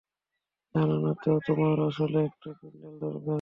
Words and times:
জানো 0.75 1.11
তো, 1.23 1.31
তোমার 1.47 1.77
আসলে 1.83 2.19
একটা 2.21 2.49
কিন্ডেল 2.59 2.95
দরকার। 3.01 3.21